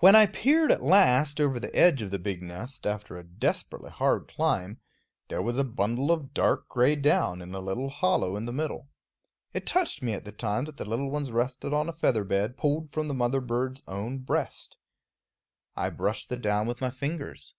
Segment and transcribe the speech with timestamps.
[0.00, 3.88] When I peered at last over the edge of the big nest, after a desperately
[3.88, 4.78] hard climb,
[5.28, 8.90] there was a bundle of dark gray down in a little hollow in the middle.
[9.54, 12.58] It touched me at the time that the little ones rested on a feather bed
[12.58, 14.76] pulled from the mother bird's own breast.
[15.74, 17.54] I brushed the down with my fingers.